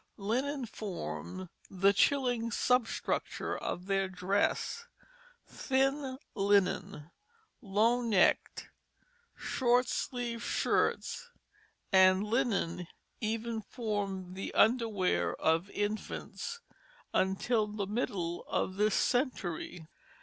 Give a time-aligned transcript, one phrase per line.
[0.17, 4.87] Linen formed the chilling substructure of their dress,
[5.45, 7.11] thin linen,
[7.61, 8.71] low necked,
[9.35, 11.29] short sleeved shirts;
[11.91, 12.87] and linen
[13.19, 16.61] even formed the underwear of infants
[17.13, 19.85] until the middle of this century.